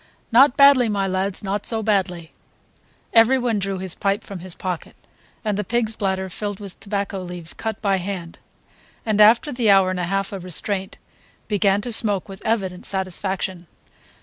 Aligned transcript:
"Not 0.31 0.57
badly, 0.57 0.89
my 0.89 1.05
lads, 1.07 1.43
not 1.43 1.63
so 1.67 1.83
badly." 1.83 2.31
Everyone 3.13 3.59
drew 3.59 3.77
his 3.77 3.93
pipe 3.93 4.23
from 4.23 4.39
his 4.39 4.55
pocket, 4.55 4.95
and 5.45 5.57
the 5.57 5.63
pig's 5.63 5.95
bladder 5.95 6.27
filled 6.27 6.59
with 6.59 6.79
tobacco 6.79 7.19
leaves 7.19 7.53
cut 7.53 7.79
by 7.83 7.97
hand, 7.97 8.39
and, 9.05 9.21
after 9.21 9.51
the 9.53 9.69
hour 9.69 9.91
and 9.91 9.99
a 9.99 10.05
half 10.05 10.31
of 10.33 10.43
restraint, 10.43 10.97
began 11.47 11.81
to 11.81 11.91
smoke 11.91 12.27
with 12.27 12.41
evident 12.47 12.87
satisfaction. 12.87 13.67